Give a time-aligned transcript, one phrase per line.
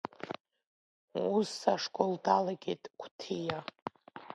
[1.35, 3.59] Ус ашкол далгеит Қәҭиа.